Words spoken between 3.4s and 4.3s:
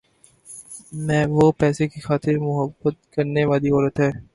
والی عورت ہے۔`